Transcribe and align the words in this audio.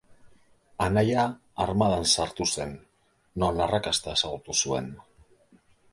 Anaia 0.85 1.25
armadan 1.65 2.07
sartu 2.15 2.47
zen, 2.55 2.73
non 3.45 3.63
arrakasta 3.67 4.19
ezagutu 4.21 4.61
zuen. 4.63 4.93